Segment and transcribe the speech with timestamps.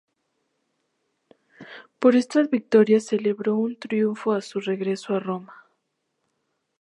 [1.99, 5.53] Por estas victorias celebró un triunfo a su regreso a Roma.